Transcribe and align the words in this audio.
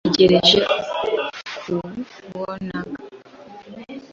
Ntegereje 0.05 0.59
kubonag. 1.57 2.87